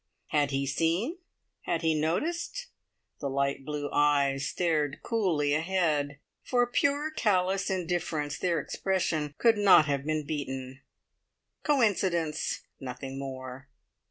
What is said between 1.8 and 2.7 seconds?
he noticed?